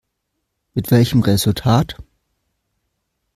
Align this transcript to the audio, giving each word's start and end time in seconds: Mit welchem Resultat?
Mit 0.73 0.89
welchem 0.89 1.21
Resultat? 1.21 1.95